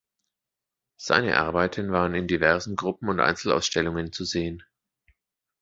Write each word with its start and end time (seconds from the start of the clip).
Seine 0.99 1.37
Arbeiten 1.37 1.91
waren 1.91 2.15
in 2.15 2.25
diversen 2.27 2.75
Gruppen- 2.75 3.09
und 3.09 3.19
Einzelausstellungen 3.19 4.11
zu 4.11 4.25
sehen. 4.25 4.63